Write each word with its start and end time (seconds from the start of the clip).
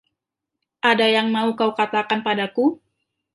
Ada 0.91 1.07
yang 1.15 1.27
mau 1.35 1.47
kau 1.59 1.71
katakan 1.79 2.19
padaku? 2.25 2.65